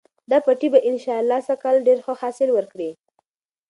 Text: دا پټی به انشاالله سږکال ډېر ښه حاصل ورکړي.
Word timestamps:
دا 0.31 0.37
پټی 0.45 0.67
به 0.73 0.79
انشاالله 0.89 1.39
سږکال 1.47 1.75
ډېر 1.87 1.97
ښه 2.05 2.13
حاصل 2.21 2.49
ورکړي. 2.53 2.89